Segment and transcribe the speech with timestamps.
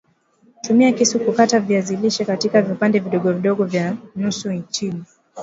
[0.63, 4.93] Tumia kisu kukata viazi lishe katika viapande vidogo vidogo vya nusu inchi